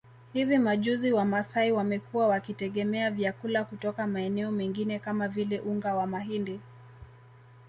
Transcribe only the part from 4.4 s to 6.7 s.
mengine kama vile unga wa mahindi